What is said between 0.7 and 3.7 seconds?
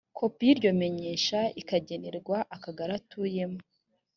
menyesha ikagenerwa akagari atuyemo